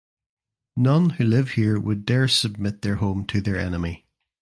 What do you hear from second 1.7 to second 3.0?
would dare submit their